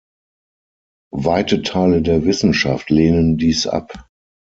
[1.13, 4.07] Weite Teile der Wissenschaft lehnen dies ab.